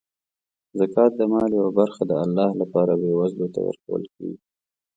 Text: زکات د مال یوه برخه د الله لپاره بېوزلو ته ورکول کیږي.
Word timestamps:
زکات 0.79 1.11
د 1.19 1.21
مال 1.33 1.49
یوه 1.59 1.71
برخه 1.79 2.01
د 2.07 2.11
الله 2.23 2.49
لپاره 2.61 2.91
بېوزلو 3.01 3.47
ته 3.53 3.59
ورکول 3.67 4.03
کیږي. 4.15 4.37